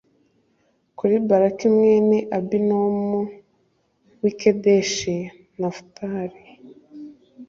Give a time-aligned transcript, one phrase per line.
[0.97, 3.19] kuri Baraki m mwene Abinowamu
[4.21, 5.13] w i Kedeshi
[5.59, 6.41] Nafutali